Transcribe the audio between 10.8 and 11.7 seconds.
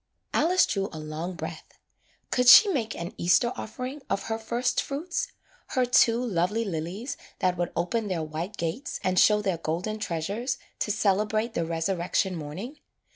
celebrate the